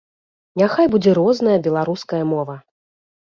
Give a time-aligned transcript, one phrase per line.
[0.59, 2.57] Няхай будзе розная беларуская мова!